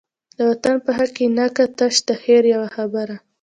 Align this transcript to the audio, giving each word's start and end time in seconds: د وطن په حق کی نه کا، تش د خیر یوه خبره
د 0.37 0.39
وطن 0.49 0.75
په 0.85 0.91
حق 0.97 1.11
کی 1.17 1.25
نه 1.37 1.45
کا، 1.55 1.65
تش 1.77 1.95
د 2.07 2.09
خیر 2.21 2.43
یوه 2.53 2.69
خبره 2.75 3.15